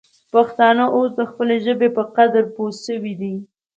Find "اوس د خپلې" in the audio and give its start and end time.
0.95-1.55